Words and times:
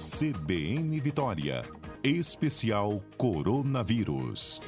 CBN 0.00 0.98
Vitória. 0.98 1.60
Especial 2.02 3.02
Coronavírus. 3.18 4.58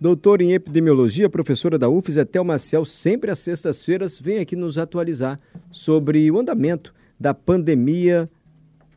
Doutor 0.00 0.40
em 0.40 0.54
epidemiologia, 0.54 1.28
professora 1.28 1.78
da 1.78 1.90
UFES, 1.90 2.16
Etel 2.16 2.44
Maciel, 2.44 2.86
sempre 2.86 3.30
às 3.30 3.40
sextas-feiras, 3.40 4.18
vem 4.18 4.38
aqui 4.38 4.56
nos 4.56 4.78
atualizar 4.78 5.38
sobre 5.70 6.30
o 6.30 6.40
andamento 6.40 6.94
da 7.20 7.34
pandemia 7.34 8.26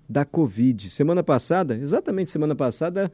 da 0.07 0.23
Covid. 0.23 0.89
Semana 0.89 1.21
passada, 1.21 1.75
exatamente 1.75 2.31
semana 2.31 2.55
passada, 2.55 3.11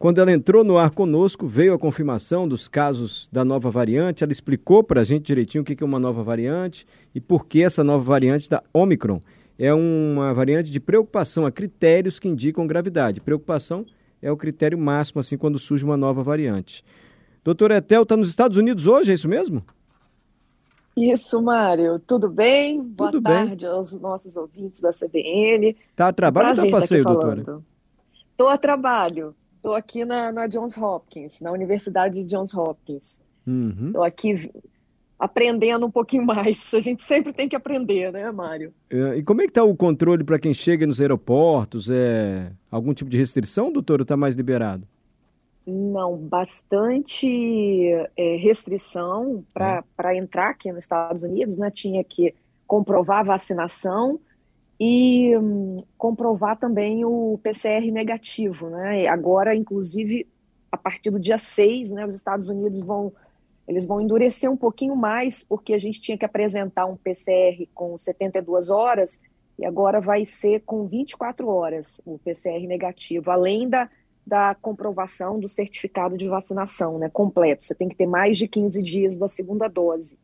quando 0.00 0.18
ela 0.18 0.32
entrou 0.32 0.64
no 0.64 0.78
ar 0.78 0.88
conosco, 0.92 1.46
veio 1.46 1.74
a 1.74 1.78
confirmação 1.78 2.48
dos 2.48 2.66
casos 2.66 3.28
da 3.30 3.44
nova 3.44 3.70
variante. 3.70 4.24
Ela 4.24 4.32
explicou 4.32 4.82
para 4.82 5.02
a 5.02 5.04
gente 5.04 5.26
direitinho 5.26 5.60
o 5.60 5.64
que 5.64 5.76
é 5.78 5.86
uma 5.86 5.98
nova 5.98 6.22
variante 6.22 6.86
e 7.14 7.20
por 7.20 7.44
que 7.44 7.62
essa 7.62 7.84
nova 7.84 8.02
variante 8.02 8.48
da 8.48 8.62
Omicron 8.72 9.20
é 9.58 9.74
uma 9.74 10.32
variante 10.32 10.70
de 10.70 10.80
preocupação 10.80 11.44
a 11.44 11.52
critérios 11.52 12.18
que 12.18 12.26
indicam 12.26 12.66
gravidade. 12.66 13.20
Preocupação 13.20 13.84
é 14.22 14.32
o 14.32 14.38
critério 14.38 14.78
máximo, 14.78 15.20
assim, 15.20 15.36
quando 15.36 15.58
surge 15.58 15.84
uma 15.84 15.98
nova 15.98 16.22
variante. 16.22 16.82
Doutor 17.44 17.70
Etel 17.70 18.04
está 18.04 18.16
nos 18.16 18.30
Estados 18.30 18.56
Unidos 18.56 18.86
hoje, 18.86 19.10
é 19.10 19.14
isso 19.14 19.28
mesmo? 19.28 19.62
Isso, 20.96 21.42
Mário. 21.42 21.98
Tudo 21.98 22.30
bem? 22.30 22.78
Tudo 22.78 23.20
Boa 23.20 23.36
bem. 23.36 23.48
tarde 23.48 23.66
aos 23.66 24.00
nossos 24.00 24.34
ouvintes 24.34 24.80
da 24.80 24.92
CBN. 24.92 25.76
Está 25.90 26.08
a 26.08 26.12
trabalho 26.14 26.48
ou 26.48 26.54
está 26.54 26.66
a 26.66 26.70
passeio, 26.70 27.04
doutora? 27.04 27.62
Estou 28.32 28.48
a 28.48 28.56
trabalho. 28.56 29.34
Estou 29.60 29.74
aqui 29.74 30.06
na, 30.06 30.32
na, 30.32 30.46
Johns 30.46 30.78
Hopkins, 30.78 31.38
na 31.42 31.52
Universidade 31.52 32.14
de 32.14 32.24
Johns 32.24 32.54
Hopkins. 32.54 33.20
Estou 33.46 34.00
uhum. 34.00 34.02
aqui 34.02 34.50
aprendendo 35.18 35.84
um 35.84 35.90
pouquinho 35.90 36.24
mais. 36.24 36.72
A 36.72 36.80
gente 36.80 37.02
sempre 37.02 37.30
tem 37.30 37.46
que 37.46 37.54
aprender, 37.54 38.10
né, 38.10 38.32
Mário? 38.32 38.72
É, 38.88 39.18
e 39.18 39.22
como 39.22 39.42
é 39.42 39.44
que 39.44 39.50
está 39.50 39.62
o 39.62 39.76
controle 39.76 40.24
para 40.24 40.38
quem 40.38 40.54
chega 40.54 40.86
nos 40.86 40.98
aeroportos? 40.98 41.90
É 41.90 42.50
algum 42.70 42.94
tipo 42.94 43.10
de 43.10 43.18
restrição, 43.18 43.70
doutor, 43.70 44.00
ou 44.00 44.02
está 44.02 44.16
mais 44.16 44.34
liberado? 44.34 44.82
Não, 45.66 46.16
bastante 46.16 47.28
é, 48.16 48.36
restrição 48.36 49.44
para 49.52 49.84
é. 50.04 50.16
entrar 50.16 50.48
aqui 50.48 50.72
nos 50.72 50.84
Estados 50.84 51.22
Unidos, 51.22 51.58
né? 51.58 51.70
Tinha 51.70 52.02
que 52.02 52.34
comprovar 52.66 53.18
a 53.18 53.24
vacinação 53.24 54.18
e 54.80 55.36
hum, 55.36 55.76
comprovar 55.98 56.58
também 56.58 57.04
o 57.04 57.38
PCR 57.42 57.90
negativo, 57.92 58.70
né? 58.70 59.06
Agora, 59.08 59.54
inclusive, 59.54 60.26
a 60.72 60.76
partir 60.78 61.10
do 61.10 61.20
dia 61.20 61.36
6, 61.36 61.90
né, 61.90 62.06
os 62.06 62.16
Estados 62.16 62.48
Unidos 62.48 62.80
vão 62.80 63.12
eles 63.68 63.86
vão 63.86 64.00
endurecer 64.00 64.50
um 64.50 64.56
pouquinho 64.56 64.96
mais, 64.96 65.44
porque 65.44 65.74
a 65.74 65.78
gente 65.78 66.00
tinha 66.00 66.18
que 66.18 66.24
apresentar 66.24 66.86
um 66.86 66.96
PCR 66.96 67.68
com 67.72 67.96
72 67.96 68.68
horas 68.68 69.20
e 69.56 69.64
agora 69.64 70.00
vai 70.00 70.24
ser 70.24 70.62
com 70.62 70.88
24 70.88 71.46
horas 71.46 72.00
o 72.04 72.18
PCR 72.18 72.66
negativo, 72.66 73.30
além 73.30 73.68
da 73.68 73.88
da 74.26 74.54
comprovação 74.54 75.40
do 75.40 75.48
certificado 75.48 76.16
de 76.16 76.28
vacinação, 76.28 76.98
né, 76.98 77.08
completo. 77.08 77.64
Você 77.64 77.74
tem 77.74 77.88
que 77.88 77.96
ter 77.96 78.06
mais 78.06 78.36
de 78.38 78.46
15 78.46 78.82
dias 78.82 79.18
da 79.18 79.26
segunda 79.26 79.66
dose. 79.66 80.18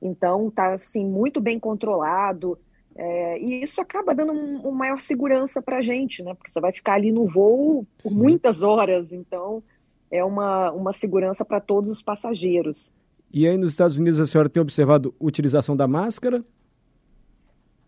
Então, 0.00 0.48
está 0.48 0.72
assim, 0.72 1.04
muito 1.04 1.40
bem 1.40 1.58
controlado, 1.58 2.58
é, 3.02 3.40
e 3.40 3.62
isso 3.62 3.80
acaba 3.80 4.14
dando 4.14 4.34
um, 4.34 4.60
uma 4.60 4.72
maior 4.72 5.00
segurança 5.00 5.62
para 5.62 5.78
a 5.78 5.80
gente, 5.80 6.22
né, 6.22 6.34
porque 6.34 6.50
você 6.50 6.60
vai 6.60 6.70
ficar 6.70 6.96
ali 6.96 7.10
no 7.10 7.26
voo 7.26 7.86
por 8.02 8.10
Sim. 8.10 8.14
muitas 8.14 8.62
horas, 8.62 9.10
então 9.10 9.62
é 10.10 10.22
uma, 10.22 10.70
uma 10.72 10.92
segurança 10.92 11.42
para 11.42 11.60
todos 11.60 11.90
os 11.90 12.02
passageiros. 12.02 12.92
E 13.32 13.48
aí 13.48 13.56
nos 13.56 13.70
Estados 13.70 13.96
Unidos 13.96 14.20
a 14.20 14.26
senhora 14.26 14.50
tem 14.50 14.60
observado 14.60 15.14
utilização 15.18 15.74
da 15.74 15.88
máscara? 15.88 16.44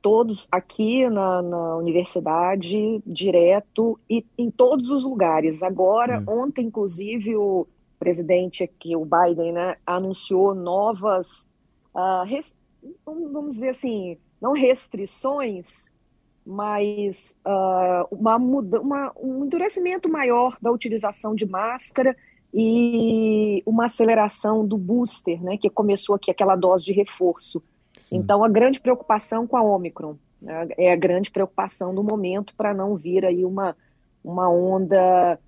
todos 0.00 0.48
aqui 0.50 1.08
na, 1.08 1.40
na, 1.42 1.76
universidade, 1.76 3.00
direto 3.06 3.96
e 4.10 4.26
em 4.36 4.50
todos 4.50 4.90
os 4.90 5.04
lugares. 5.04 5.62
Agora, 5.62 6.18
hum. 6.26 6.46
ontem, 6.46 6.66
inclusive, 6.66 7.36
o 7.36 7.68
presidente 8.00 8.64
aqui, 8.64 8.96
o 8.96 9.06
Biden, 9.06 9.52
né, 9.52 9.76
anunciou 9.86 10.56
novas, 10.56 11.46
uh, 11.94 12.26
vamos 13.06 13.54
dizer 13.54 13.68
assim, 13.68 14.18
não 14.42 14.52
restrições, 14.52 15.92
mas 16.44 17.36
uh, 17.46 18.08
uma, 18.10 18.36
uma, 18.36 19.12
um 19.16 19.44
endurecimento 19.44 20.10
maior 20.10 20.58
da 20.60 20.72
utilização 20.72 21.32
de 21.32 21.46
máscara 21.46 22.16
e 22.52 23.62
uma 23.64 23.84
aceleração 23.84 24.66
do 24.66 24.76
booster, 24.76 25.40
né, 25.40 25.56
que 25.56 25.70
começou 25.70 26.16
aqui 26.16 26.28
aquela 26.28 26.56
dose 26.56 26.84
de 26.84 26.92
reforço. 26.92 27.62
Sim. 27.96 28.16
Então, 28.16 28.42
a 28.42 28.48
grande 28.48 28.80
preocupação 28.80 29.46
com 29.46 29.56
a 29.56 29.62
Omicron 29.62 30.16
né, 30.40 30.68
é 30.76 30.92
a 30.92 30.96
grande 30.96 31.30
preocupação 31.30 31.94
do 31.94 32.02
momento 32.02 32.52
para 32.56 32.74
não 32.74 32.96
vir 32.96 33.24
aí 33.24 33.44
uma, 33.44 33.76
uma 34.24 34.50
onda 34.50 35.38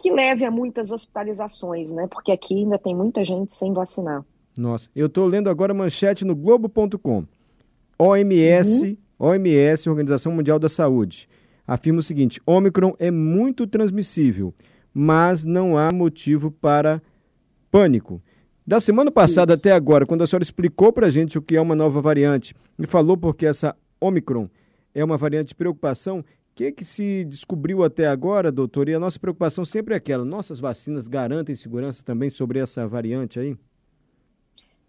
que 0.00 0.10
leve 0.10 0.44
a 0.44 0.50
muitas 0.52 0.92
hospitalizações, 0.92 1.92
né? 1.92 2.06
Porque 2.06 2.32
aqui 2.32 2.54
ainda 2.54 2.78
tem 2.78 2.94
muita 2.94 3.22
gente 3.22 3.54
sem 3.54 3.74
vacinar. 3.74 4.24
Nossa, 4.56 4.88
eu 4.96 5.08
estou 5.08 5.26
lendo 5.26 5.50
agora 5.50 5.72
a 5.72 5.76
manchete 5.76 6.24
no 6.24 6.34
Globo.com. 6.34 7.26
OMS, 8.00 8.98
uhum. 9.18 9.28
OMS, 9.28 9.90
Organização 9.90 10.32
Mundial 10.32 10.58
da 10.58 10.70
Saúde, 10.70 11.28
afirma 11.66 11.98
o 11.98 12.02
seguinte: 12.02 12.40
Omicron 12.46 12.94
é 12.98 13.10
muito 13.10 13.66
transmissível, 13.66 14.54
mas 14.94 15.44
não 15.44 15.76
há 15.76 15.92
motivo 15.92 16.50
para 16.50 17.02
pânico. 17.70 18.22
Da 18.66 18.80
semana 18.80 19.10
passada 19.10 19.52
Isso. 19.52 19.60
até 19.60 19.72
agora, 19.72 20.06
quando 20.06 20.22
a 20.22 20.26
senhora 20.26 20.42
explicou 20.42 20.92
para 20.92 21.08
a 21.08 21.10
gente 21.10 21.36
o 21.36 21.42
que 21.42 21.56
é 21.56 21.60
uma 21.60 21.74
nova 21.74 22.00
variante 22.00 22.54
e 22.78 22.86
falou 22.86 23.18
porque 23.18 23.44
essa 23.44 23.76
Omicron 24.00 24.48
é 24.94 25.04
uma 25.04 25.18
variante 25.18 25.48
de 25.48 25.54
preocupação, 25.54 26.20
o 26.20 26.24
que, 26.54 26.72
que 26.72 26.84
se 26.84 27.24
descobriu 27.24 27.84
até 27.84 28.06
agora, 28.06 28.50
doutor? 28.50 28.88
E 28.88 28.94
a 28.94 29.00
nossa 29.00 29.18
preocupação 29.18 29.62
sempre 29.64 29.92
é 29.92 29.98
aquela: 29.98 30.24
nossas 30.24 30.58
vacinas 30.58 31.06
garantem 31.06 31.54
segurança 31.54 32.02
também 32.02 32.30
sobre 32.30 32.60
essa 32.60 32.86
variante 32.88 33.38
aí? 33.38 33.56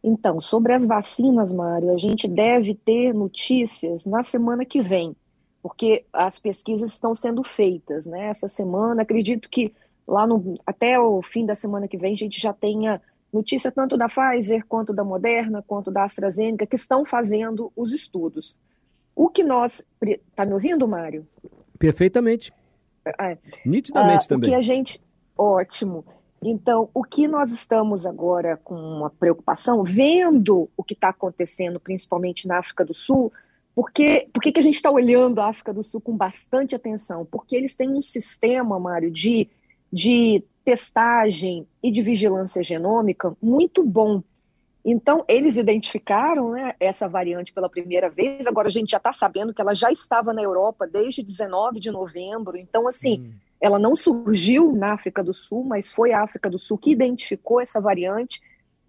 Então, 0.03 0.41
sobre 0.41 0.73
as 0.73 0.85
vacinas, 0.85 1.53
Mário, 1.53 1.91
a 1.91 1.97
gente 1.97 2.27
deve 2.27 2.73
ter 2.73 3.13
notícias 3.13 4.05
na 4.05 4.23
semana 4.23 4.65
que 4.65 4.81
vem, 4.81 5.15
porque 5.61 6.05
as 6.11 6.39
pesquisas 6.39 6.91
estão 6.91 7.13
sendo 7.13 7.43
feitas, 7.43 8.07
né? 8.07 8.25
Essa 8.25 8.47
semana, 8.47 9.03
acredito 9.03 9.49
que 9.49 9.71
lá 10.07 10.25
no, 10.25 10.59
até 10.65 10.99
o 10.99 11.21
fim 11.21 11.45
da 11.45 11.53
semana 11.53 11.87
que 11.87 11.97
vem 11.97 12.13
a 12.13 12.17
gente 12.17 12.39
já 12.41 12.51
tenha 12.51 12.99
notícia 13.31 13.71
tanto 13.71 13.95
da 13.95 14.07
Pfizer 14.07 14.65
quanto 14.67 14.91
da 14.93 15.03
Moderna, 15.03 15.63
quanto 15.65 15.91
da 15.91 16.03
AstraZeneca, 16.03 16.65
que 16.65 16.75
estão 16.75 17.05
fazendo 17.05 17.71
os 17.75 17.93
estudos. 17.93 18.57
O 19.15 19.29
que 19.29 19.43
nós. 19.43 19.85
Está 20.01 20.45
me 20.45 20.53
ouvindo, 20.53 20.87
Mário? 20.87 21.27
Perfeitamente. 21.77 22.51
É, 23.05 23.37
Nitidamente 23.65 24.25
ah, 24.25 24.27
também. 24.27 24.49
O 24.49 24.53
que 24.53 24.57
a 24.57 24.61
gente. 24.61 25.01
Ótimo. 25.37 26.05
Então, 26.43 26.89
o 26.93 27.03
que 27.03 27.27
nós 27.27 27.51
estamos 27.51 28.05
agora 28.05 28.57
com 28.57 28.73
uma 28.73 29.11
preocupação, 29.11 29.83
vendo 29.83 30.67
o 30.75 30.83
que 30.83 30.95
está 30.95 31.09
acontecendo, 31.09 31.79
principalmente 31.79 32.47
na 32.47 32.57
África 32.57 32.83
do 32.83 32.95
Sul, 32.95 33.31
porque, 33.75 34.27
por 34.33 34.41
que 34.41 34.57
a 34.57 34.61
gente 34.61 34.75
está 34.75 34.89
olhando 34.89 35.39
a 35.39 35.47
África 35.47 35.73
do 35.73 35.83
Sul 35.83 36.01
com 36.01 36.17
bastante 36.17 36.75
atenção? 36.75 37.25
Porque 37.25 37.55
eles 37.55 37.75
têm 37.75 37.89
um 37.89 38.01
sistema, 38.01 38.79
Mário, 38.79 39.11
de, 39.11 39.47
de 39.93 40.43
testagem 40.65 41.67
e 41.81 41.91
de 41.91 42.01
vigilância 42.01 42.63
genômica 42.63 43.35
muito 43.41 43.83
bom. 43.83 44.21
Então, 44.83 45.23
eles 45.27 45.57
identificaram 45.57 46.51
né, 46.51 46.73
essa 46.79 47.07
variante 47.07 47.53
pela 47.53 47.69
primeira 47.69 48.09
vez. 48.09 48.47
Agora, 48.47 48.67
a 48.67 48.71
gente 48.71 48.89
já 48.89 48.97
está 48.97 49.13
sabendo 49.13 49.53
que 49.53 49.61
ela 49.61 49.75
já 49.75 49.91
estava 49.91 50.33
na 50.33 50.41
Europa 50.41 50.87
desde 50.87 51.21
19 51.21 51.79
de 51.79 51.91
novembro. 51.91 52.57
Então, 52.57 52.87
assim, 52.87 53.21
hum. 53.21 53.31
Ela 53.61 53.77
não 53.77 53.95
surgiu 53.95 54.73
na 54.73 54.93
África 54.93 55.21
do 55.21 55.33
Sul, 55.33 55.63
mas 55.63 55.89
foi 55.89 56.11
a 56.11 56.23
África 56.23 56.49
do 56.49 56.57
Sul 56.57 56.77
que 56.77 56.91
identificou 56.91 57.61
essa 57.61 57.79
variante. 57.79 58.41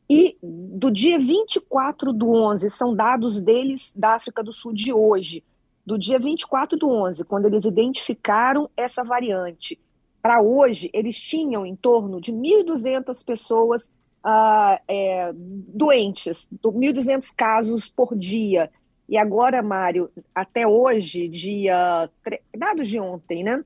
E 0.08 0.36
do 0.42 0.90
dia 0.90 1.18
24 1.18 2.12
do 2.12 2.30
11, 2.30 2.70
são 2.70 2.94
dados 2.94 3.40
deles 3.40 3.92
da 3.94 4.14
África 4.14 4.42
do 4.42 4.52
Sul 4.52 4.72
de 4.72 4.92
hoje, 4.92 5.44
do 5.84 5.98
dia 5.98 6.18
24 6.18 6.78
do 6.78 6.88
11, 6.88 7.24
quando 7.24 7.46
eles 7.46 7.64
identificaram 7.64 8.70
essa 8.76 9.04
variante 9.04 9.78
para 10.22 10.40
hoje, 10.40 10.88
eles 10.92 11.18
tinham 11.18 11.66
em 11.66 11.74
torno 11.74 12.20
de 12.20 12.32
1.200 12.32 13.24
pessoas 13.26 13.86
uh, 14.24 14.78
é, 14.86 15.32
doentes, 15.34 16.48
1.200 16.62 17.34
casos 17.36 17.88
por 17.88 18.16
dia. 18.16 18.70
E 19.08 19.18
agora, 19.18 19.60
Mário, 19.60 20.08
até 20.32 20.66
hoje, 20.66 21.28
dia. 21.28 22.08
dados 22.56 22.86
de 22.86 23.00
ontem, 23.00 23.42
né? 23.42 23.64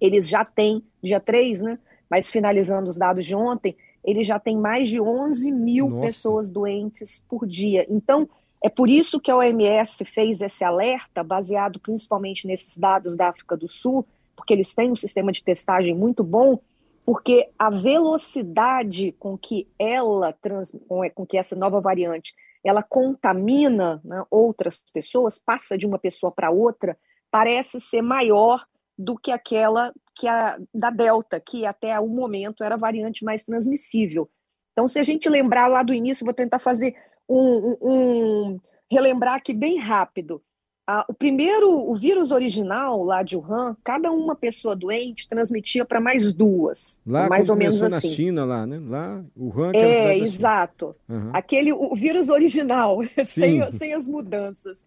Eles 0.00 0.28
já 0.28 0.44
têm, 0.44 0.82
dia 1.02 1.20
3, 1.20 1.62
né? 1.62 1.78
Mas 2.08 2.28
finalizando 2.28 2.88
os 2.88 2.96
dados 2.96 3.26
de 3.26 3.34
ontem, 3.34 3.76
eles 4.04 4.26
já 4.26 4.38
têm 4.38 4.56
mais 4.56 4.88
de 4.88 5.00
11 5.00 5.50
mil 5.50 5.90
Nossa. 5.90 6.06
pessoas 6.06 6.50
doentes 6.50 7.24
por 7.28 7.46
dia. 7.46 7.84
Então, 7.88 8.28
é 8.62 8.68
por 8.68 8.88
isso 8.88 9.20
que 9.20 9.30
a 9.30 9.36
OMS 9.36 10.04
fez 10.04 10.40
esse 10.40 10.64
alerta, 10.64 11.22
baseado 11.22 11.80
principalmente 11.80 12.46
nesses 12.46 12.78
dados 12.78 13.16
da 13.16 13.28
África 13.28 13.56
do 13.56 13.68
Sul, 13.68 14.06
porque 14.34 14.52
eles 14.52 14.74
têm 14.74 14.92
um 14.92 14.96
sistema 14.96 15.32
de 15.32 15.42
testagem 15.42 15.94
muito 15.94 16.22
bom, 16.22 16.58
porque 17.04 17.48
a 17.58 17.70
velocidade 17.70 19.12
com 19.18 19.36
que 19.36 19.68
ela, 19.78 20.32
trans, 20.32 20.76
com 21.14 21.26
que 21.26 21.38
essa 21.38 21.54
nova 21.56 21.80
variante, 21.80 22.34
ela 22.64 22.82
contamina 22.82 24.00
né, 24.04 24.24
outras 24.30 24.82
pessoas, 24.92 25.38
passa 25.38 25.78
de 25.78 25.86
uma 25.86 25.98
pessoa 25.98 26.32
para 26.32 26.50
outra, 26.50 26.98
parece 27.30 27.80
ser 27.80 28.02
maior 28.02 28.64
do 28.98 29.16
que 29.16 29.30
aquela 29.30 29.92
que 30.14 30.26
a 30.26 30.58
da 30.74 30.90
Delta, 30.90 31.38
que 31.38 31.66
até 31.66 31.98
o 32.00 32.08
momento 32.08 32.64
era 32.64 32.74
a 32.74 32.78
variante 32.78 33.24
mais 33.24 33.44
transmissível. 33.44 34.28
Então, 34.72 34.88
se 34.88 34.98
a 34.98 35.02
gente 35.02 35.28
lembrar 35.28 35.68
lá 35.68 35.82
do 35.82 35.94
início, 35.94 36.24
vou 36.24 36.34
tentar 36.34 36.58
fazer 36.58 36.94
um, 37.28 37.38
um, 37.38 37.76
um 37.82 38.60
relembrar 38.90 39.34
aqui 39.34 39.52
bem 39.52 39.78
rápido. 39.78 40.42
Ah, 40.88 41.04
o 41.08 41.12
primeiro, 41.12 41.68
o 41.68 41.96
vírus 41.96 42.30
original 42.30 43.02
lá 43.02 43.24
de 43.24 43.36
Wuhan, 43.36 43.76
cada 43.82 44.12
uma 44.12 44.36
pessoa 44.36 44.76
doente 44.76 45.28
transmitia 45.28 45.84
para 45.84 46.00
mais 46.00 46.32
duas. 46.32 47.00
Lá 47.04 47.28
mais 47.28 47.50
ou 47.50 47.56
menos 47.56 47.80
na 47.80 47.96
assim. 47.96 48.10
China, 48.10 48.44
lá, 48.44 48.64
né? 48.64 48.80
Lá, 48.80 49.24
Wuhan, 49.36 49.72
que 49.72 49.78
é, 49.78 50.10
é 50.10 50.18
exato. 50.18 50.94
Uhum. 51.08 51.30
Aquele, 51.32 51.72
o 51.72 51.92
vírus 51.96 52.28
original, 52.28 53.00
sem, 53.24 53.68
sem 53.72 53.94
as 53.94 54.06
mudanças. 54.06 54.84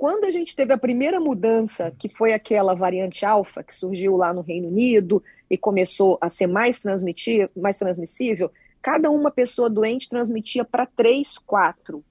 Quando 0.00 0.24
a 0.24 0.30
gente 0.30 0.56
teve 0.56 0.72
a 0.72 0.78
primeira 0.78 1.20
mudança, 1.20 1.90
que 1.98 2.08
foi 2.08 2.32
aquela 2.32 2.72
variante 2.72 3.26
alfa, 3.26 3.62
que 3.62 3.74
surgiu 3.74 4.16
lá 4.16 4.32
no 4.32 4.40
Reino 4.40 4.68
Unido 4.68 5.22
e 5.50 5.58
começou 5.58 6.16
a 6.22 6.28
ser 6.30 6.46
mais, 6.46 6.82
mais 7.54 7.78
transmissível, 7.78 8.50
cada 8.80 9.10
uma 9.10 9.30
pessoa 9.30 9.68
doente 9.68 10.08
transmitia 10.08 10.64
para 10.64 10.86
três, 10.86 11.36
quatro. 11.36 12.02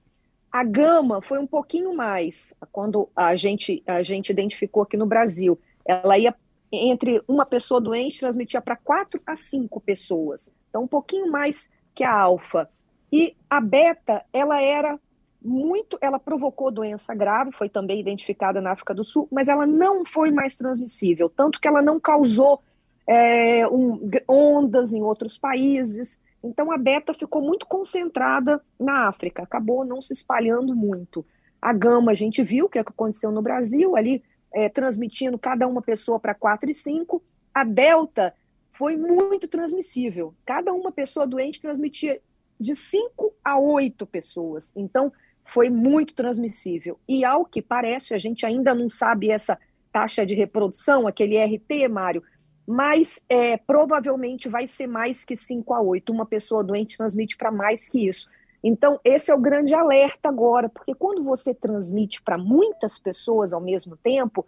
A 0.52 0.62
gama 0.62 1.20
foi 1.20 1.40
um 1.40 1.48
pouquinho 1.48 1.92
mais, 1.92 2.54
quando 2.70 3.08
a 3.16 3.34
gente, 3.34 3.82
a 3.84 4.04
gente 4.04 4.30
identificou 4.30 4.84
aqui 4.84 4.96
no 4.96 5.04
Brasil. 5.04 5.58
Ela 5.84 6.16
ia 6.16 6.32
entre 6.70 7.20
uma 7.26 7.44
pessoa 7.44 7.80
doente, 7.80 8.20
transmitia 8.20 8.60
para 8.60 8.76
quatro 8.76 9.20
a 9.26 9.34
cinco 9.34 9.80
pessoas. 9.80 10.52
Então, 10.68 10.84
um 10.84 10.88
pouquinho 10.88 11.28
mais 11.28 11.68
que 11.92 12.04
a 12.04 12.16
alfa. 12.16 12.70
E 13.12 13.34
a 13.50 13.60
beta, 13.60 14.24
ela 14.32 14.62
era 14.62 14.96
muito, 15.42 15.98
ela 16.00 16.18
provocou 16.18 16.70
doença 16.70 17.14
grave, 17.14 17.52
foi 17.52 17.68
também 17.68 18.00
identificada 18.00 18.60
na 18.60 18.72
África 18.72 18.94
do 18.94 19.04
Sul, 19.04 19.26
mas 19.30 19.48
ela 19.48 19.66
não 19.66 20.04
foi 20.04 20.30
mais 20.30 20.54
transmissível, 20.54 21.28
tanto 21.28 21.60
que 21.60 21.66
ela 21.66 21.80
não 21.80 21.98
causou 21.98 22.62
é, 23.06 23.66
um, 23.68 24.00
ondas 24.28 24.92
em 24.92 25.02
outros 25.02 25.38
países. 25.38 26.18
Então 26.42 26.70
a 26.70 26.78
beta 26.78 27.12
ficou 27.14 27.42
muito 27.42 27.66
concentrada 27.66 28.62
na 28.78 29.08
África, 29.08 29.42
acabou 29.42 29.84
não 29.84 30.00
se 30.00 30.12
espalhando 30.12 30.74
muito. 30.74 31.24
A 31.60 31.72
gama 31.72 32.12
a 32.12 32.14
gente 32.14 32.42
viu 32.42 32.66
o 32.66 32.68
que 32.68 32.78
aconteceu 32.78 33.30
no 33.30 33.42
Brasil, 33.42 33.96
ali 33.96 34.22
é, 34.52 34.68
transmitindo 34.68 35.38
cada 35.38 35.66
uma 35.66 35.82
pessoa 35.82 36.18
para 36.18 36.34
4 36.34 36.70
e 36.70 36.74
5. 36.74 37.22
A 37.54 37.64
delta 37.64 38.34
foi 38.72 38.96
muito 38.96 39.46
transmissível. 39.46 40.34
Cada 40.44 40.72
uma 40.72 40.90
pessoa 40.90 41.26
doente 41.26 41.60
transmitia 41.60 42.20
de 42.58 42.74
5 42.74 43.34
a 43.44 43.58
8 43.58 44.06
pessoas. 44.06 44.72
Então, 44.76 45.12
foi 45.44 45.68
muito 45.70 46.14
transmissível. 46.14 46.98
E 47.08 47.24
ao 47.24 47.44
que 47.44 47.60
parece, 47.60 48.14
a 48.14 48.18
gente 48.18 48.46
ainda 48.46 48.74
não 48.74 48.88
sabe 48.88 49.30
essa 49.30 49.58
taxa 49.92 50.24
de 50.24 50.34
reprodução, 50.34 51.06
aquele 51.06 51.36
RT, 51.36 51.88
Mário, 51.88 52.22
mas 52.66 53.24
é, 53.28 53.56
provavelmente 53.56 54.48
vai 54.48 54.66
ser 54.66 54.86
mais 54.86 55.24
que 55.24 55.34
5 55.34 55.74
a 55.74 55.80
8. 55.80 56.12
Uma 56.12 56.24
pessoa 56.24 56.62
doente 56.62 56.96
transmite 56.96 57.36
para 57.36 57.50
mais 57.50 57.88
que 57.88 58.06
isso. 58.06 58.28
Então, 58.62 59.00
esse 59.02 59.30
é 59.30 59.34
o 59.34 59.40
grande 59.40 59.74
alerta 59.74 60.28
agora, 60.28 60.68
porque 60.68 60.94
quando 60.94 61.22
você 61.22 61.54
transmite 61.54 62.22
para 62.22 62.36
muitas 62.36 62.98
pessoas 62.98 63.52
ao 63.52 63.60
mesmo 63.60 63.96
tempo, 63.96 64.46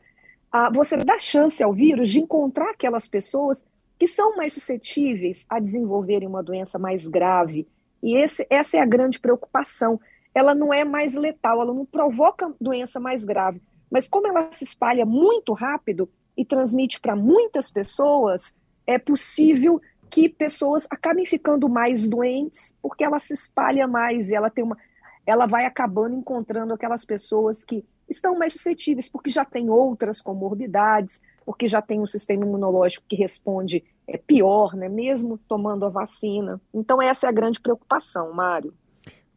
ah, 0.53 0.71
você 0.71 0.97
dá 0.99 1.19
chance 1.19 1.63
ao 1.63 1.73
vírus 1.73 2.11
de 2.11 2.21
encontrar 2.21 2.71
aquelas 2.71 3.09
pessoas 3.09 3.65
que 3.99 4.07
são 4.07 4.37
mais 4.37 4.53
suscetíveis 4.53 5.47
a 5.49 5.59
desenvolverem 5.59 6.29
uma 6.29 6.43
doença 6.43 6.79
mais 6.79 7.09
grave. 7.09 7.67
E 8.03 8.17
esse, 8.17 8.47
essa 8.51 8.77
é 8.77 8.81
a 8.81 8.87
grande 8.87 9.19
preocupação 9.19 9.99
ela 10.35 10.55
não 10.55 10.73
é 10.73 10.85
mais 10.85 11.15
letal, 11.15 11.61
ela 11.61 11.75
não 11.75 11.85
provoca 11.85 12.55
doença 12.61 12.99
mais 12.99 13.25
grave. 13.25 13.61
Mas 13.91 14.09
como 14.09 14.27
ela 14.27 14.51
se 14.53 14.65
espalha 14.65 15.05
muito 15.05 15.53
rápido 15.53 16.09
e 16.37 16.45
transmite 16.45 17.01
para 17.01 17.15
muitas 17.15 17.71
pessoas, 17.71 18.55
é 18.87 18.99
possível 18.99 19.81
que 20.09 20.29
pessoas 20.29 20.87
acabem 20.91 21.25
ficando 21.25 21.69
mais 21.69 22.09
doentes 22.09 22.75
porque 22.83 23.05
ela 23.05 23.19
se 23.19 23.33
espalha 23.33 23.87
mais 23.87 24.31
e 24.31 24.35
ela 24.35 24.51
tem 24.51 24.65
uma 24.65 24.77
ela 25.25 25.47
vai 25.47 25.65
acabando 25.65 26.17
encontrando 26.17 26.75
aquelas 26.75 27.05
pessoas 27.05 27.65
que 27.65 27.85
estão 28.09 28.37
mais 28.37 28.53
suscetíveis 28.53 29.09
porque 29.09 29.31
já 29.31 29.45
tem 29.45 29.71
outras 29.71 30.21
comorbidades, 30.21 31.23
porque 31.47 31.69
já 31.69 31.81
tem 31.81 32.01
um 32.01 32.07
sistema 32.07 32.45
imunológico 32.45 33.07
que 33.09 33.15
responde 33.15 33.85
é, 34.07 34.19
pior, 34.19 34.75
né, 34.75 34.89
mesmo 34.89 35.39
tomando 35.49 35.87
a 35.87 35.89
vacina. 35.89 36.61
Então 36.75 37.01
essa 37.01 37.27
é 37.27 37.29
a 37.29 37.33
grande 37.33 37.61
preocupação, 37.61 38.33
Mário. 38.33 38.75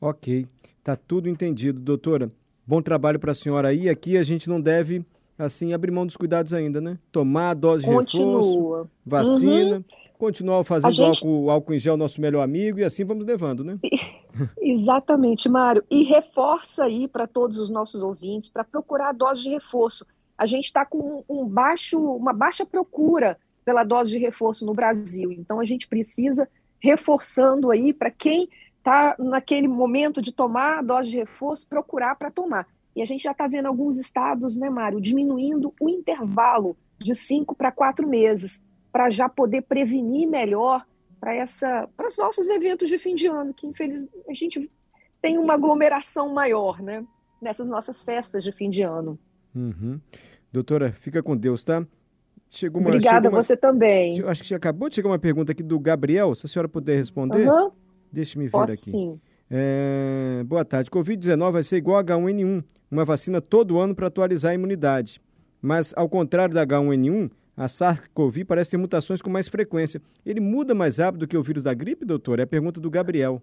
OK. 0.02 0.48
Tá 0.86 0.96
tudo 0.96 1.28
entendido, 1.28 1.80
doutora. 1.80 2.30
Bom 2.64 2.80
trabalho 2.80 3.20
para 3.20 3.32
a 3.32 3.34
senhora 3.34 3.70
aí. 3.70 3.90
Aqui 3.90 4.20
a 4.20 4.24
gente 4.24 4.48
não 4.48 4.62
deve, 4.62 5.04
assim, 5.36 5.74
abrir 5.74 5.90
mão 5.90 6.06
dos 6.06 6.16
cuidados 6.16 6.54
ainda, 6.54 6.80
né? 6.80 7.00
Tomar 7.12 7.50
a 7.50 7.54
dose 7.56 7.88
Continua. 7.88 8.04
de 8.04 8.48
reforço, 8.48 8.90
vacina, 9.04 9.78
uhum. 9.78 9.84
continuar 10.20 10.64
fazendo 10.64 10.92
gente... 10.92 11.26
álcool, 11.26 11.50
álcool 11.50 11.74
em 11.74 11.80
gel 11.80 11.98
nosso 11.98 12.22
melhor 12.22 12.44
amigo 12.44 12.78
e 12.78 12.84
assim 12.84 13.04
vamos 13.04 13.26
levando, 13.26 13.64
né? 13.64 13.80
Exatamente, 14.62 15.50
Mário. 15.50 15.84
E 15.90 16.04
reforça 16.04 16.84
aí 16.84 17.08
para 17.08 17.26
todos 17.26 17.58
os 17.58 17.72
nossos 17.72 18.04
ouvintes 18.04 18.52
para 18.52 18.64
procurar 18.64 19.10
a 19.10 19.14
dose 19.14 19.42
de 19.42 19.50
reforço. 19.50 20.06
A 20.38 20.46
gente 20.46 20.66
está 20.66 20.86
com 20.86 21.24
um 21.28 21.48
baixo, 21.48 22.00
uma 22.00 22.32
baixa 22.32 22.64
procura 22.64 23.40
pela 23.66 23.84
dose 23.84 24.12
de 24.12 24.20
reforço 24.20 24.64
no 24.64 24.76
Brasil. 24.76 25.32
Então 25.32 25.60
a 25.60 25.66
gente 25.66 25.88
precisa 25.88 26.48
reforçando 26.80 27.72
aí 27.72 27.92
para 27.92 28.12
quem 28.12 28.48
está 28.86 29.16
naquele 29.18 29.68
momento 29.68 30.22
de 30.22 30.32
tomar 30.32 30.78
a 30.78 30.82
dose 30.84 31.10
de 31.10 31.18
reforço, 31.18 31.68
procurar 31.68 32.16
para 32.16 32.30
tomar. 32.30 32.68
E 32.96 33.02
a 33.02 33.06
gente 33.06 33.24
já 33.24 33.32
está 33.32 33.48
vendo 33.48 33.66
alguns 33.66 33.98
estados, 33.98 34.56
né, 34.58 34.70
Mário, 34.70 35.02
diminuindo 35.02 35.74
o 35.82 35.90
intervalo 35.90 36.78
de 37.02 37.16
cinco 37.16 37.56
para 37.56 37.72
quatro 37.72 38.08
meses, 38.08 38.64
para 38.92 39.10
já 39.10 39.28
poder 39.28 39.64
prevenir 39.64 40.30
melhor 40.30 40.86
para 41.20 41.34
essa 41.34 41.90
para 41.98 42.08
os 42.08 42.18
nossos 42.18 42.48
eventos 42.48 42.88
de 42.88 43.00
fim 43.00 43.16
de 43.16 43.26
ano, 43.26 43.54
que 43.54 43.66
infelizmente 43.66 44.24
a 44.30 44.34
gente 44.34 44.72
tem 45.20 45.38
uma 45.40 45.56
aglomeração 45.56 46.32
maior, 46.32 46.82
né? 46.82 47.04
Nessas 47.42 47.68
nossas 47.68 48.04
festas 48.04 48.44
de 48.44 48.52
fim 48.52 48.70
de 48.70 48.84
ano. 48.84 49.20
Uhum. 49.54 50.00
Doutora, 50.54 50.94
fica 50.94 51.24
com 51.24 51.36
Deus, 51.36 51.64
tá? 51.64 51.86
Chegou 52.50 52.80
uma, 52.80 52.90
Obrigada, 52.90 53.30
uma, 53.30 53.42
você 53.42 53.58
também. 53.58 54.22
Acho 54.24 54.44
que 54.44 54.54
acabou 54.54 54.88
de 54.88 54.96
chegar 54.96 55.10
uma 55.10 55.20
pergunta 55.20 55.52
aqui 55.52 55.64
do 55.64 55.80
Gabriel, 55.80 56.34
se 56.36 56.46
a 56.46 56.50
senhora 56.50 56.70
puder 56.70 56.96
responder. 56.96 57.50
Uhum. 57.50 57.72
Deixa-me 58.16 58.46
ver 58.46 58.52
Posso, 58.52 58.74
aqui. 58.74 58.92
Sim. 58.92 59.20
É... 59.52 60.42
Boa 60.46 60.64
tarde. 60.64 60.90
Covid-19 60.90 61.52
vai 61.52 61.64
ser 61.64 61.76
igual 61.76 61.98
a 61.98 62.04
H1N1, 62.04 62.64
uma 62.90 63.04
vacina 63.04 63.42
todo 63.42 63.78
ano 63.78 63.94
para 63.94 64.08
atualizar 64.08 64.54
a 64.54 64.56
imunidade. 64.56 65.22
Mas, 65.62 65.94
ao 65.98 66.08
contrário 66.08 66.56
da 66.56 66.66
H1N1, 66.66 67.30
a 67.58 67.68
SARS-CoV 67.68 68.46
parece 68.46 68.72
ter 68.72 68.78
mutações 68.78 69.22
com 69.22 69.30
mais 69.30 69.50
frequência. 69.50 70.02
Ele 70.26 70.40
muda 70.40 70.74
mais 70.74 70.98
rápido 70.98 71.28
que 71.28 71.38
o 71.38 71.44
vírus 71.44 71.64
da 71.64 71.74
gripe, 71.74 72.06
doutor? 72.06 72.40
É 72.40 72.44
a 72.44 72.48
pergunta 72.48 72.80
do 72.80 72.90
Gabriel. 72.90 73.42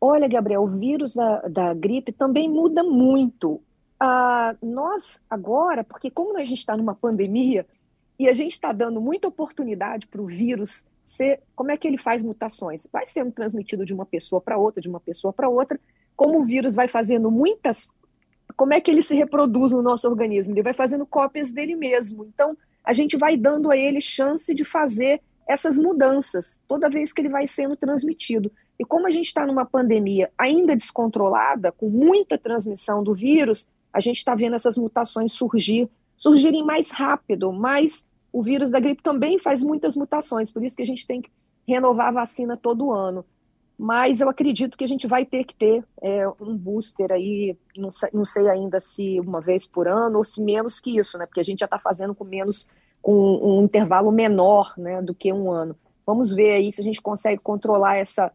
Olha, 0.00 0.28
Gabriel, 0.28 0.62
o 0.62 0.68
vírus 0.68 1.14
da, 1.14 1.40
da 1.40 1.74
gripe 1.74 2.12
também 2.12 2.48
muda 2.48 2.84
muito. 2.84 3.60
Ah, 3.98 4.54
nós, 4.62 5.20
agora, 5.28 5.82
porque 5.82 6.10
como 6.10 6.36
a 6.36 6.44
gente 6.44 6.58
está 6.58 6.76
numa 6.76 6.94
pandemia 6.94 7.66
e 8.20 8.28
a 8.28 8.32
gente 8.32 8.52
está 8.52 8.72
dando 8.72 9.00
muita 9.00 9.26
oportunidade 9.26 10.06
para 10.06 10.22
o 10.22 10.26
vírus 10.26 10.84
ser, 11.04 11.40
como 11.54 11.70
é 11.70 11.76
que 11.76 11.86
ele 11.86 11.98
faz 11.98 12.22
mutações? 12.22 12.86
Vai 12.92 13.06
sendo 13.06 13.32
transmitido 13.32 13.84
de 13.84 13.94
uma 13.94 14.06
pessoa 14.06 14.40
para 14.40 14.56
outra, 14.56 14.80
de 14.80 14.88
uma 14.88 15.00
pessoa 15.00 15.32
para 15.32 15.48
outra. 15.48 15.80
Como 16.16 16.40
o 16.40 16.44
vírus 16.44 16.74
vai 16.74 16.88
fazendo 16.88 17.30
muitas, 17.30 17.90
como 18.56 18.72
é 18.72 18.80
que 18.80 18.90
ele 18.90 19.02
se 19.02 19.14
reproduz 19.14 19.72
no 19.72 19.82
nosso 19.82 20.08
organismo? 20.08 20.54
Ele 20.54 20.62
vai 20.62 20.72
fazendo 20.72 21.06
cópias 21.06 21.52
dele 21.52 21.74
mesmo. 21.74 22.24
Então, 22.24 22.56
a 22.84 22.92
gente 22.92 23.16
vai 23.16 23.36
dando 23.36 23.70
a 23.70 23.76
ele 23.76 24.00
chance 24.00 24.54
de 24.54 24.64
fazer 24.64 25.20
essas 25.46 25.78
mudanças 25.78 26.60
toda 26.68 26.88
vez 26.88 27.12
que 27.12 27.20
ele 27.20 27.28
vai 27.28 27.46
sendo 27.46 27.76
transmitido. 27.76 28.50
E 28.78 28.84
como 28.84 29.06
a 29.06 29.10
gente 29.10 29.26
está 29.26 29.46
numa 29.46 29.64
pandemia 29.64 30.30
ainda 30.36 30.74
descontrolada, 30.74 31.72
com 31.72 31.88
muita 31.88 32.38
transmissão 32.38 33.02
do 33.02 33.14
vírus, 33.14 33.66
a 33.92 34.00
gente 34.00 34.16
está 34.16 34.34
vendo 34.34 34.56
essas 34.56 34.78
mutações 34.78 35.32
surgir, 35.32 35.88
surgirem 36.16 36.64
mais 36.64 36.90
rápido, 36.90 37.52
mais 37.52 38.04
o 38.32 38.42
vírus 38.42 38.70
da 38.70 38.80
gripe 38.80 39.02
também 39.02 39.38
faz 39.38 39.62
muitas 39.62 39.96
mutações, 39.96 40.50
por 40.50 40.64
isso 40.64 40.76
que 40.76 40.82
a 40.82 40.86
gente 40.86 41.06
tem 41.06 41.20
que 41.20 41.30
renovar 41.66 42.08
a 42.08 42.12
vacina 42.12 42.56
todo 42.56 42.90
ano. 42.90 43.24
Mas 43.78 44.20
eu 44.20 44.28
acredito 44.28 44.76
que 44.76 44.84
a 44.84 44.88
gente 44.88 45.06
vai 45.06 45.24
ter 45.24 45.44
que 45.44 45.54
ter 45.54 45.84
é, 46.00 46.26
um 46.40 46.56
booster 46.56 47.10
aí, 47.10 47.56
não 47.76 47.90
sei, 47.90 48.08
não 48.12 48.24
sei, 48.24 48.48
ainda 48.48 48.78
se 48.78 49.18
uma 49.20 49.40
vez 49.40 49.66
por 49.66 49.88
ano 49.88 50.18
ou 50.18 50.24
se 50.24 50.40
menos 50.40 50.80
que 50.80 50.96
isso, 50.96 51.18
né? 51.18 51.26
Porque 51.26 51.40
a 51.40 51.44
gente 51.44 51.60
já 51.60 51.66
está 51.66 51.78
fazendo 51.78 52.14
com 52.14 52.24
menos, 52.24 52.66
com 53.00 53.12
um 53.12 53.64
intervalo 53.64 54.12
menor, 54.12 54.74
né, 54.76 55.02
do 55.02 55.14
que 55.14 55.32
um 55.32 55.50
ano. 55.50 55.76
Vamos 56.06 56.32
ver 56.32 56.52
aí 56.52 56.72
se 56.72 56.80
a 56.80 56.84
gente 56.84 57.00
consegue 57.00 57.40
controlar 57.40 57.96
essa 57.96 58.32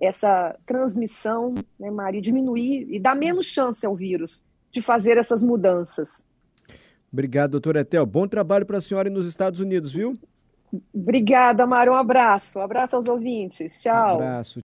essa 0.00 0.56
transmissão, 0.64 1.54
né, 1.78 1.90
Mari, 1.90 2.22
diminuir 2.22 2.86
e 2.90 2.98
dar 2.98 3.14
menos 3.14 3.46
chance 3.46 3.84
ao 3.84 3.94
vírus 3.94 4.42
de 4.70 4.80
fazer 4.80 5.18
essas 5.18 5.42
mudanças. 5.42 6.24
Obrigado, 7.12 7.52
doutor 7.52 7.76
Etel. 7.76 8.06
Bom 8.06 8.26
trabalho 8.26 8.64
para 8.64 8.78
a 8.78 8.80
senhora 8.80 9.10
nos 9.10 9.26
Estados 9.26 9.60
Unidos, 9.60 9.92
viu? 9.92 10.16
Obrigada, 10.94 11.66
Mário. 11.66 11.92
Um 11.92 11.96
abraço. 11.96 12.58
Um 12.58 12.62
abraço 12.62 12.96
aos 12.96 13.08
ouvintes. 13.08 13.82
Tchau. 13.82 14.12
Um 14.12 14.22
abraço. 14.22 14.58